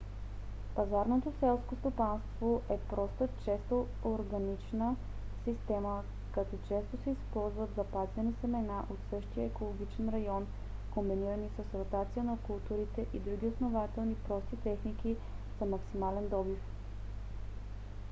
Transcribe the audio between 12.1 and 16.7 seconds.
на културите и други относително прости техники за максимален добив